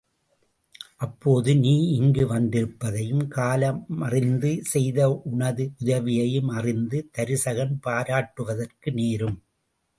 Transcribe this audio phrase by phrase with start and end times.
[0.97, 4.99] அப்போது நீ இங்கு வந்திருப்பதையும் காலமறிந்து செய்த
[5.31, 9.39] உனது உதவியையும் அறிந்து தருசகன் பாராட்டுவதற்கு நேரும்.